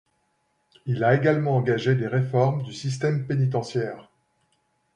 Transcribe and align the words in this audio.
Il 0.87 1.03
a 1.03 1.13
également 1.13 1.57
engagé 1.57 1.93
des 1.93 2.07
réformes 2.07 2.63
du 2.63 2.73
système 2.73 3.27
pénitentiaire. 3.27 4.09